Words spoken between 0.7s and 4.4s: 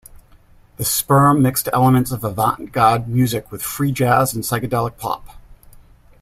The Sperm mixed elements of avant-garde music with free jazz